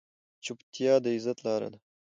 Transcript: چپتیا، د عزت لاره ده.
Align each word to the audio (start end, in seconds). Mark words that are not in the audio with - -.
چپتیا، 0.45 0.93
د 1.03 1.05
عزت 1.15 1.37
لاره 1.45 1.67
ده. 1.73 1.79